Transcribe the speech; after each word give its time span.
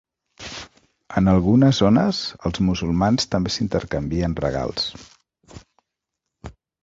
En 1.19 1.27
algunes 1.33 1.81
zones, 1.83 2.21
els 2.49 2.61
musulmans 2.69 3.29
també 3.35 3.53
s'intercanvien 3.57 4.33
regals. 4.41 4.91